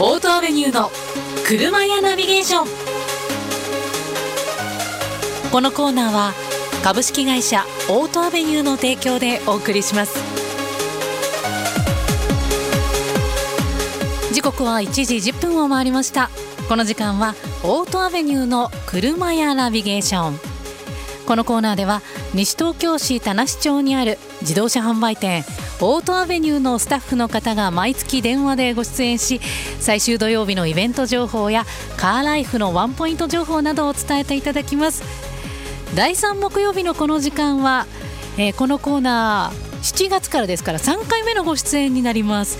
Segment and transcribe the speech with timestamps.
[0.00, 0.92] オートアベニューの
[1.44, 2.66] 車屋ナビゲーション。
[5.50, 6.32] このコーナーは
[6.84, 10.16] 株式会社オートアベニューの提供でお送りします。
[14.32, 16.30] 時刻は1時10分を回りました。
[16.68, 17.34] この時間は
[17.64, 20.38] オートアベニューの車屋ナビゲーション。
[21.26, 22.02] このコーナーでは
[22.34, 25.44] 西東京市田無町にある自動車販売店
[25.80, 29.40] オートアベニューのスタッフの方が毎月電話でご出演し
[29.78, 31.64] 最終土曜日のイベント情報や
[31.96, 35.04] カーライフのワンポイント情報などを伝えていただきます。
[35.94, 37.86] 第3木曜日のこの時間は、
[38.36, 42.58] えー、このコーナー7月からですから3回目のご出演になります。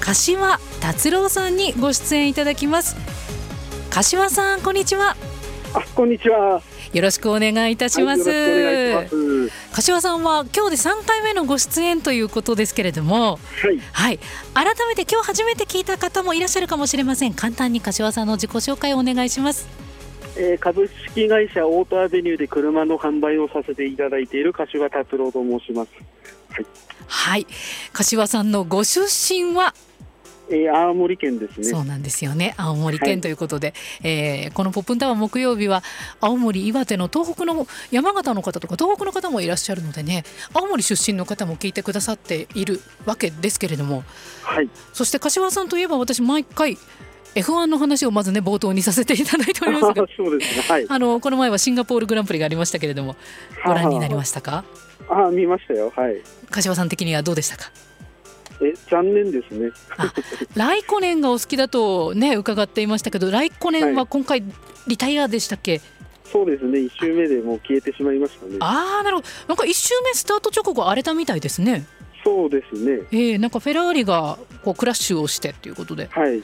[0.00, 2.96] 柏達郎さんにご出演いただきます。
[3.90, 5.16] 柏さんこんにちは。
[5.74, 6.62] あこんにちは。
[6.92, 8.30] よろしくお願いいたします。
[8.30, 9.29] はい、ます
[9.72, 14.18] 柏さんは今日で3回目のご出演ということですけれども、はい、はい、
[14.52, 17.34] 改めて今日初めて聞いた方もいらっしゃるかもしれません。
[17.34, 19.68] 簡単に柏さんの自己紹介をお願いします。
[20.36, 25.90] えー、株式会社オートアベニューで車の販売をさせていただいている柏達郎と申します。
[26.50, 26.66] はい、
[27.06, 27.46] はい、
[27.92, 29.74] 柏さんのご出身は
[30.50, 31.64] えー、青森県ですね。
[31.64, 32.54] そうなんですよね。
[32.56, 33.68] 青森県ということで、
[34.02, 35.82] はい、えー、このポップンタワー木曜日は
[36.20, 44.02] 青森、岩手の東北の山形の方とか東北の方もいらっしゃるのでね、青森出身の方も聞いてくださっているわけですけれども、
[44.42, 44.68] はい。
[44.92, 46.76] そして柏さんといえば私毎回
[47.36, 50.62] F1 の話をまずね冒頭にさせていただいておりますが、 そうですね。
[50.68, 50.86] はい。
[50.88, 53.14] あのこの前はシンガポールグランプリがありましたけれども、
[53.64, 54.64] ご覧になりましたか？
[55.08, 55.92] ああ見ましたよ。
[55.94, 56.16] はい。
[56.50, 57.70] 柏さん的にはどうでしたか？
[58.62, 59.70] え残念ですね。
[60.54, 64.42] ライコネンがお好きだとね伺っていましたけど、ライコネンは今回
[64.86, 65.72] リタイアでしたっけ？
[65.72, 65.80] はい、
[66.30, 66.80] そうですね。
[66.80, 68.56] 一周目でもう消えてしまいましたね。
[68.60, 69.28] ああなるほど。
[69.48, 71.86] なんか一周目スタート直後荒れたみたいですね。
[72.22, 73.00] そうですね。
[73.12, 76.42] えー、なんかフェラーリがこうクラッシュをしてっていうことで、はい、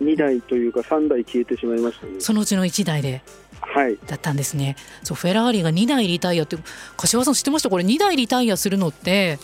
[0.00, 2.14] 二台というか三台消えてしまいましたね。
[2.18, 3.22] そのうちの一台で。
[3.64, 4.74] はい、だったんですね。
[5.04, 6.58] そうフェラーリが2台リタイアって
[6.96, 7.70] 柏さん知ってました？
[7.70, 9.38] これ2台リタイアするのって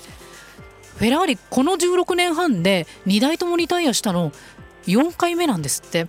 [0.98, 4.32] フェラーリこの16年半で2台ともリタイアしたの
[4.86, 6.08] 4回目なんですって。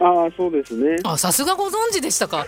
[0.00, 0.96] ああそうですね。
[1.04, 2.46] あさすがご存知でしたか。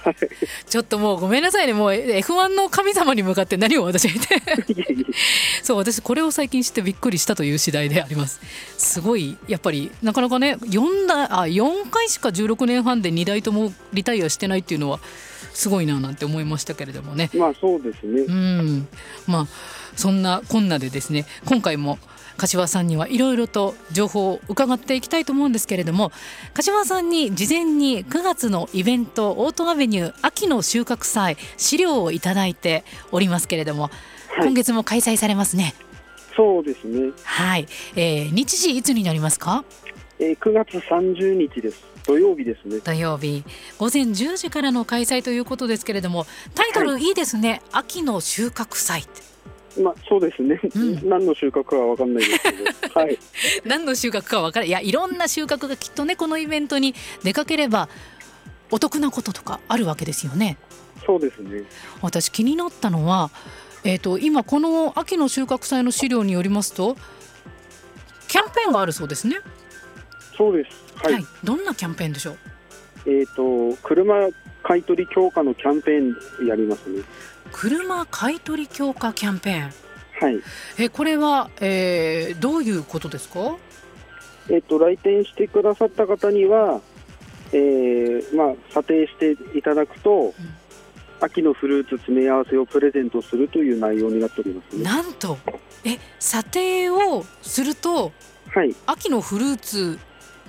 [0.68, 4.42] ちょっともうごめんなさいねもう F1 の神様に向かって何を私言って
[5.62, 8.40] そう私これを最近知ってびっくりしたという次第であります。
[8.78, 14.98] すごいやっぱりなかなかね4台あ4回しか16年半で2台ともリタイアしてないっていうのは
[15.52, 17.30] すごいななんて思いましたけれどもね。
[17.34, 18.22] まあそうですね。
[18.22, 18.88] うん
[19.26, 19.46] まあ
[19.94, 21.98] そんなこんなでですね今回も
[22.36, 26.12] 柏さんにはいろいろと情報を伺っていきたいと思うんですけれども
[26.54, 33.92] 柏さんに事前に9月のイベントオートアベニュー秋の収穫祭資料をいただいておりますけれども、はい、
[34.46, 35.74] 今月も開催されますね。
[36.34, 37.12] そうですね。
[37.24, 39.64] はい、えー、日時いつになりますか？
[40.18, 41.82] えー、9月30日です。
[42.06, 42.80] 土曜日ですね。
[42.80, 43.44] 土曜日
[43.78, 47.50] 午前10時からの開催ということですけれども、タイトルいいですね。
[47.70, 49.04] はい、秋の収穫祭。
[49.80, 52.64] まあ、そうですね、うん、何の収穫かは分かんないですけど、
[53.00, 53.18] はい、
[53.64, 57.88] 何の収穫かは分からないいやいろんな収穫がきっとねこのイベントに出かければ
[58.70, 60.58] お得なこととかあるわけですよね。
[61.06, 61.64] そうですね。
[62.00, 63.30] 私気になったのは、
[63.84, 66.96] えーと、今この秋の収穫祭の資料によりますと
[68.28, 69.40] キャンペーンがあるそうですね。
[70.36, 70.70] そうです、
[71.04, 72.36] はい、はい、どんなキャンペーンでしょう？
[73.06, 74.28] えっ、ー、と車
[74.62, 77.02] 買取強化のキャンペーンやりますね。
[77.52, 79.72] 車買取強化キャンペーン。
[80.20, 80.42] はい。
[80.78, 83.56] えこれは、えー、どういうことですか？
[84.50, 86.80] えっ、と来店してくださった方には、
[87.52, 90.34] えー、まあ査定していただくと、うん、
[91.20, 95.38] 秋のフルーツ詰め合わせをプレゼントするという内容になっております、ね、なんと、
[95.84, 98.12] え査定をすると、
[98.48, 99.98] はい、秋のフルーツ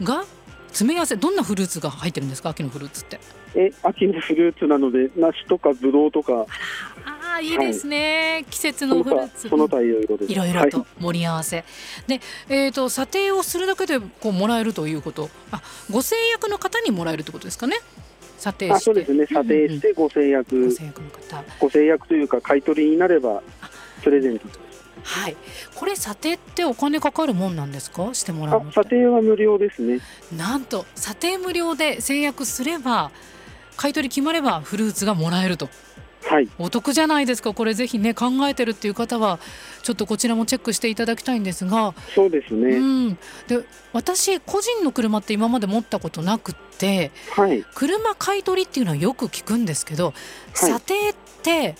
[0.01, 0.23] が
[0.67, 2.49] 詰め合わせどんなフルーツが入ってるんですか？
[2.49, 3.19] 秋のフルーツって。
[3.55, 6.45] え秋のフルーツなので梨とかぶどうとか。
[7.05, 9.49] ああいいですね、はい、季節のフルーツ。
[9.49, 10.31] その他いろいろです。
[10.31, 11.65] いろいろと盛り合わせ、はい、
[12.07, 15.29] で、えーと、査定をするだけでこうもらえるということ。
[15.51, 15.61] あ
[15.91, 17.77] ご制約の方にもらえるってことですかね。
[18.37, 18.79] 査定して。
[18.79, 19.25] そうですね。
[19.25, 21.43] 査定してご制約、うんうん、ご制約の方。
[21.59, 23.41] ご制約というか買い取りになれば
[24.03, 24.47] プレゼント。
[25.05, 25.35] はい、
[25.75, 28.13] これ査定ってお金かかるもんなんですか？
[28.13, 29.99] してもらう査定は無料ですね。
[30.37, 33.11] なんと査定無料で制約すれば
[33.77, 35.69] 買い取り決まればフルーツがもらえると。
[36.25, 37.53] はい、お得じゃないですか。
[37.53, 39.39] これぜひね考えてるっていう方は
[39.81, 41.93] ちょっとこちらもチェックしていただきたいんですが。
[42.15, 43.17] そうですね、うん、
[43.47, 50.13] で私個人の車って今まで持ったことなくって、はい、車買い取りっていうのはよく聞くんですけど、
[50.53, 51.75] 査定って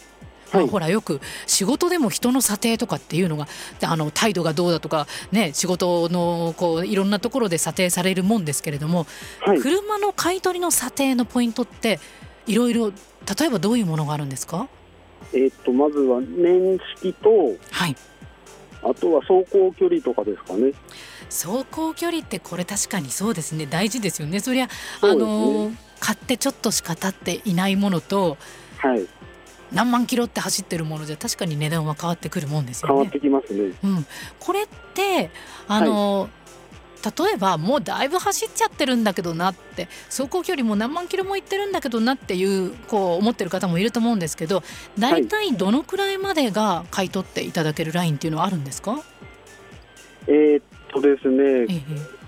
[0.54, 3.48] まあ、ほらよく仕事でも人の査定とかっていうのが
[3.82, 9.08] あの態度がどうだとか、ね、仕事のこういろんなところで査定されるもんですけれども、
[9.42, 12.00] はい、車の買い取りの査定のポイントって
[12.46, 14.68] いろいろ例えばどういうものがあるんですか？
[15.34, 17.30] えーっとまずは年式と、
[17.72, 17.96] はい。
[18.86, 20.74] あとは走行距離とかですかね。
[21.30, 23.66] 走行距離ってこれ確かにそうですね。
[23.66, 24.42] 大事ですよね。
[24.42, 24.72] そりゃ、ね。
[25.02, 25.72] の
[26.02, 28.38] 買ってちょっとしか経っていないものと
[28.80, 29.08] はい、
[29.74, 32.94] 何万キロって走ってるものじゃ確かに値段は変わってくるもんですよね。
[32.94, 33.12] 変わっ。
[33.12, 33.74] てきますね。
[33.84, 34.06] うん、
[34.40, 35.32] これって
[35.68, 36.30] あの、
[37.04, 44.64] 例えばもうだいぶ走っちゃってるんだけどなって走行距離も何万キロも行ってるんだけどなっていうこう思ってる方もいると思うんですけど
[44.98, 49.02] 大体どのくらいまでが買い取っていただけるラインっていうのはあるんですか、
[50.28, 52.24] えーっとですね、ええ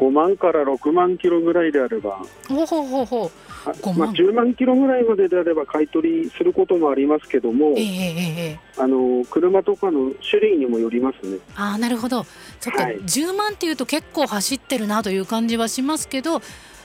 [0.00, 3.28] 5万から6万キロぐらいであれば、ほうほうほうほう。
[3.28, 11.38] あ5万まあ、10万キロぐらいまでであれば買い取りすることもありますけども、ええええええあの車とかの種類にもよりますね。
[11.54, 12.24] ああなるほど。
[12.60, 12.96] そっか、はい。
[12.98, 16.40] 10万っていうと結構走ってるなという感じはしますけど、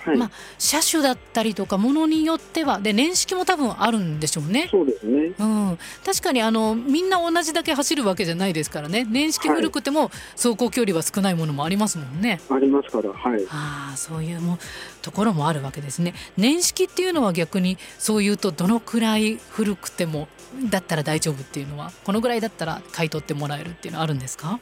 [0.06, 4.68] はい、まあ車種だったりとかものによってはで年式も多分あるんでしょうね。
[4.70, 5.34] そうですね。
[5.38, 12.40] うん、確かにあのみんな同じだけ走るわけじゃないですからね年式古くても走行距離は少ないものもありますもんね。
[12.50, 13.46] ありますから、はい。
[13.50, 14.58] ああそういうも
[15.02, 16.14] ところもあるわけですね。
[16.38, 20.28] 年式っていうのは逆にそういうとどのくらい古くても
[20.70, 24.60] だったら大丈夫っていうのはこのぐらいだったら買い取ってもらえるっていうのはあるんですか？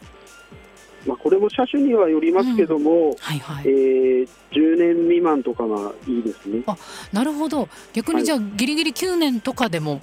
[1.05, 3.67] まあ、これも車種にはよりますけども、はいはい。
[3.67, 6.63] えー10年未満とかがいいですね。
[7.11, 7.67] なるほど。
[7.93, 10.01] 逆にじゃあギリギリ9年とかでも、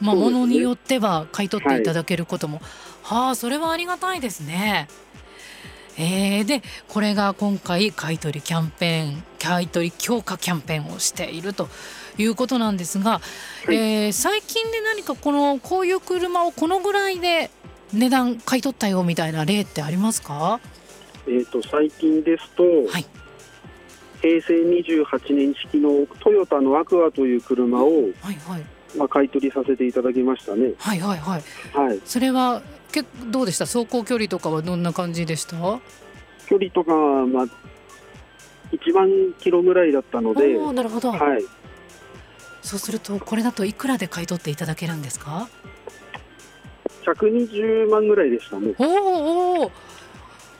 [0.00, 2.60] まあ、ものによっては買い取っていただけることも、
[3.02, 4.88] はあそれはありがたいですね。
[5.98, 11.68] えー、でこれが今回買い取りキャンペーン買い取り強化キャンペーンをしていると
[12.16, 13.20] いうことなんですが、
[13.66, 13.74] はい。
[13.74, 17.50] えー最近で何かこのこういう車をこのぐらいで
[17.92, 20.60] 値段買い取ったよみたいな例ってありますか？
[21.26, 23.06] えー、と最近ですと、はい。
[24.20, 28.62] 平成28年式のトヨタのアクアという車を、はいはい。
[28.96, 30.72] まあ、買い取りさせていただきましたね。
[30.78, 31.42] はいはいはい。
[31.72, 32.62] はい、それは
[32.92, 33.64] けどうでした？
[33.66, 35.56] 走行距離とかはどんな感じでした？
[36.46, 37.44] 距離とかは、まあ、
[38.72, 39.08] 1万
[39.38, 41.44] キロぐらいだったので、なるほど、はい、
[42.62, 45.48] そうするとこれだといくらで買い取っていただけるんですか？
[47.04, 48.74] 120万ぐらいでしたね。
[48.78, 49.70] おーおー。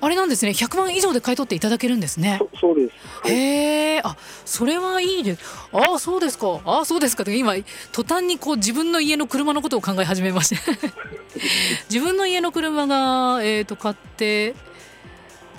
[0.03, 0.50] あれなんですね。
[0.50, 2.39] 100万以上で買い取っていただけるんですね。
[2.53, 2.93] そそうです。
[3.23, 3.33] はい。
[3.33, 5.69] へえあそれはいいです。
[5.73, 6.61] ああそうですか。
[6.65, 7.23] ああそうですか。
[7.23, 7.55] って今
[7.93, 10.56] 途端にこう自分の家の車のことを考え始めまして。
[11.89, 14.56] 自分の家の車がえっ、と買って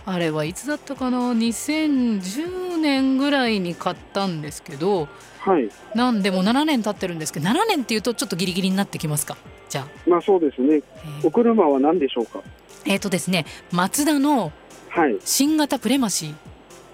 [0.05, 5.07] あれはいつだったかな？2010年ぐらいに買ったんですけど。
[5.39, 7.47] はい、なんでもう7年経ってるんですけど。
[7.47, 9.37] 7年っていうとちょっとギリギリになってきますか？
[9.73, 10.75] じゃあまあそうですね。
[10.75, 12.41] えーお車は何でしょうか？
[12.85, 14.51] えーとですねマツダの
[14.89, 15.17] はい。
[15.25, 16.33] 新型プレマシー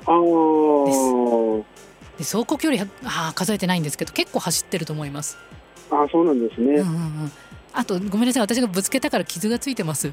[0.05, 1.63] あー
[2.17, 5.37] で走行距離はあー数えてないんですけど結構走ってると思います。
[5.91, 6.75] あー、そうなんですね。
[6.75, 7.31] うんうんうん
[7.71, 10.11] あとごめんなさい私がぶつけたから傷がついてます。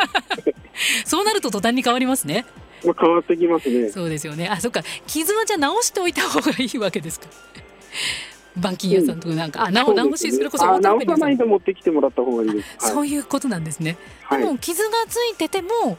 [1.06, 2.44] そうなると途端に変わりますね。
[2.84, 3.90] まあ変わってきますね。
[3.90, 4.48] そうですよね。
[4.48, 7.26] あそっか傷はじゃあ直しておいた方がいいわけですか。
[8.56, 12.84] 板金屋さんとかなんか、あ直直しするこそ直さないで持ってきてもらった方がいいです。
[12.84, 12.92] はい。
[12.92, 13.96] そういうことなんですね。
[14.22, 15.98] はいでも傷がついてても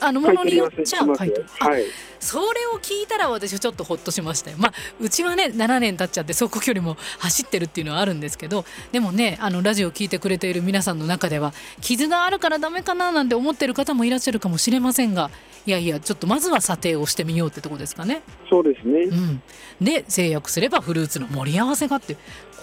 [0.00, 1.84] あのものによっちゃ買い買い取り取りはしますよはい。
[2.20, 4.56] それを聞いたら私はちょっとほっとしましたよ。
[4.58, 15.30] まあうちはね7年経っちゃって走行距離も走ってるっていうのはあるんですけどでもねあのラジオを聞いてくれている皆さんの中では傷があるからダメかななんて思ってる方もいらっしゃるかもしれませんが
[15.66, 18.22] いやいやちょっとまずは査定をしてみようってとこですかね。
[18.48, 19.02] そうですね。
[19.02, 19.42] うん、
[19.80, 22.16] で制約すればフルーツの盛り合わせがって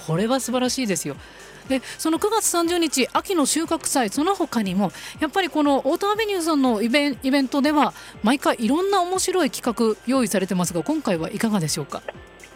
[0.07, 1.15] これは素晴らしいですよ。
[1.69, 12.01] でその9月30日秋の収穫祭その他にもやっぱりこのオートアベニューさんのイベンイベントでは毎回いろんな面白い企画用意されてますが今回はいかがでしょうか？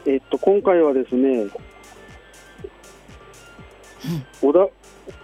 [0.06, 1.48] えっと今回はですね、
[4.42, 4.68] 小田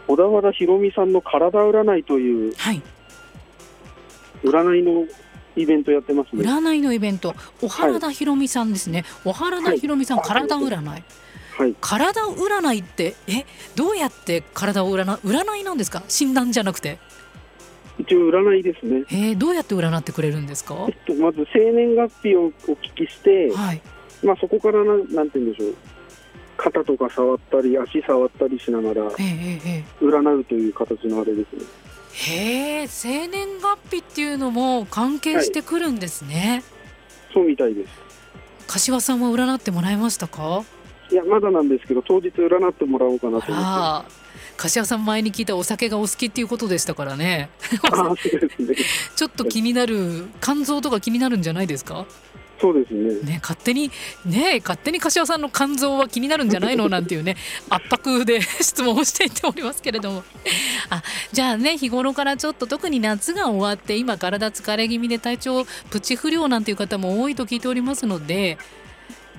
[0.06, 2.82] 小田原ひろみさんの体占いというはい
[4.44, 5.06] 占いの
[5.56, 6.44] イベントやってますね。
[6.44, 7.36] 占いのイベント。
[7.62, 10.28] お原田ひろみさんですね、お原田ひろみさん、はい。
[10.28, 11.04] 体占い。
[11.58, 11.76] はい。
[11.82, 16.04] 体占いってえどうやって体を占占いなんですか？
[16.08, 17.00] 診断じゃなくて。
[18.00, 19.06] 一応占いですね。
[19.10, 20.86] えー、どうやって占ってくれるんですか？
[20.88, 23.82] えっとまず生年月日をお聞きして、はい。
[24.24, 25.76] まあそこからなんなんて言うんでしょう。
[26.58, 31.62] 肩とか触ったり足触ったりしながらえー、えー、え占うという形のあれですね。
[31.62, 31.66] ー、
[32.20, 36.64] へえ生年月日っていうのも関係してくるんですね、
[37.34, 37.90] そうみたいです。
[38.68, 40.64] 柏さんは占ってもらえましたか？
[41.12, 43.52] いやまだなんですけど当日占ってもらおうかなと思って。
[43.56, 44.06] あ
[44.58, 47.50] 柏さん前に聞いたお酒がお好きっていうことでしたからね。
[48.60, 48.76] ね。
[49.16, 52.06] ちょっと気になる肝臓とか気になるんじゃないですか？
[52.60, 53.14] そうですね。
[53.22, 53.92] ね勝手に
[54.26, 57.38] ね勝手に柏さんの肝臓は気になるんじゃないのなんていうね
[57.70, 60.24] 圧迫で 質問をしていっておりますけれども。
[60.90, 68.58] あじゃあね日頃からちょっと特に夏が終わって今体疲れ気味で体調プチ不良なんていう方も多いと聞いておりますので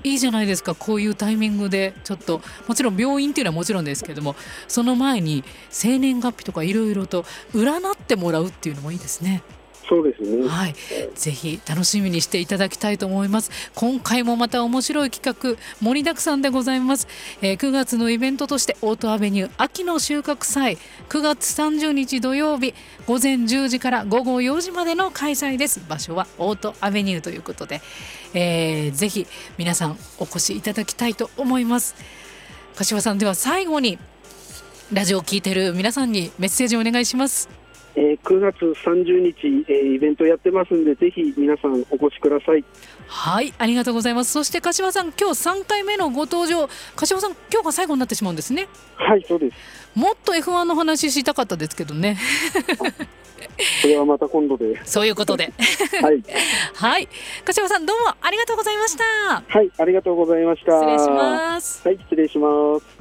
[0.04, 2.40] いいじゃないですかこういうタイミングでちょっと。
[2.66, 4.36] もちろん病院っていうのはもちろんですけども
[4.68, 9.42] その前に生年月日とかいろいろと占ってもらうっていうのもいいですね。
[9.88, 10.74] そうですねはい、
[11.14, 13.50] ぜひ楽しみにしていただきたいと思います。
[13.74, 17.08] 今回もまた面白い企画盛りだくさんでございます。
[17.40, 20.78] えー9月のイベントとしてオートアベニュー秋の収穫祭
[21.08, 22.74] 9月30日土曜日
[23.06, 25.80] 午前10時から午後4時までの開催です。
[25.88, 27.80] 場所はオートアベニューということで、
[28.34, 29.26] えーぜひ
[29.56, 31.94] 皆さんお越しいただきたいと思います。
[32.76, 33.98] 柏さんでは最後に
[34.92, 37.48] ラジオを聞いている皆さんにメッセージをお願いします。
[37.98, 42.64] えー9月30日、えーイベントやってますんでぜひ皆さんお越しください
[43.08, 44.32] はい、ありがとうございます。
[44.32, 46.68] そして柏さん、今日3回目のご登場。
[46.94, 48.68] 柏さん、今日が最後になってしまうんですね。
[48.96, 49.56] はいそうです
[49.98, 52.18] もっと F1 の話したかったですけどね。
[53.82, 55.52] それはまた今度でそういうことで。
[56.02, 56.22] はい
[56.74, 57.08] はい、
[57.44, 59.42] 柏さん、どうもありがとうございました。
[59.46, 61.88] はいありがとうございました失礼します。
[61.88, 62.97] はい失礼します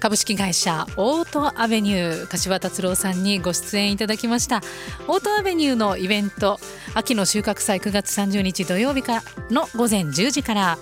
[0.00, 4.60] 株式会社オートアベニュー柏達郎さんにご出演いただきました。
[5.08, 6.60] オートアベニューのイベント
[6.94, 10.78] 秋の収穫祭9月30日土曜日からの午前10時から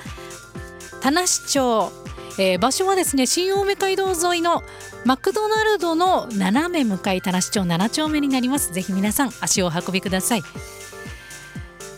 [1.01, 1.93] 田無町、
[2.39, 4.63] えー場所はですね新青梅街道沿いの
[5.05, 8.73] マクドナルドの斜め向かい田無町7丁目になります。
[8.73, 10.43] ぜひ皆さん足を運びください。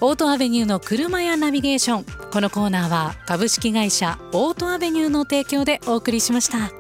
[0.00, 6.70] オートアベニューの車やナビゲーションこのコーナーは株式会社オートアベニューの提供でお送りしました。